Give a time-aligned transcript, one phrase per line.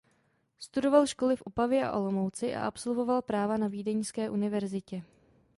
[0.59, 5.03] Studoval školy v Opavě a Olomouci a absolvoval práva na Vídeňské univerzitě.